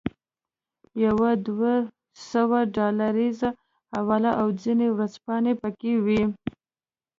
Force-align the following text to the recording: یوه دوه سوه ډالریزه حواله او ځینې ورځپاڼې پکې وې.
یوه 1.05 1.31
دوه 1.47 1.73
سوه 2.29 2.59
ډالریزه 2.75 3.49
حواله 3.93 4.31
او 4.41 4.47
ځینې 4.61 4.87
ورځپاڼې 4.95 5.53
پکې 5.61 5.93
وې. 6.05 6.23